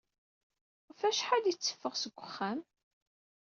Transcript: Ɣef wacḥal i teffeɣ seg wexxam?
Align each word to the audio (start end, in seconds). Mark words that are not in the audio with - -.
Ɣef 0.89 0.99
wacḥal 1.03 1.45
i 1.45 1.53
teffeɣ 1.55 1.93
seg 1.97 2.13
wexxam? 2.17 2.59